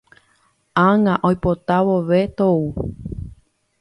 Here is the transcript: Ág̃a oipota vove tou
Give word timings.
Ág̃a 0.87 1.13
oipota 1.27 1.77
vove 1.85 2.21
tou 2.37 2.61